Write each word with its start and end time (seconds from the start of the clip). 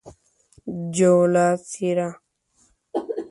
جوله: 0.95 1.47
څیره 1.69 2.09